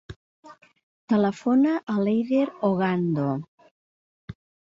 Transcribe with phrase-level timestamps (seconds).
[1.13, 3.27] Telefona a l'Eider Ogando.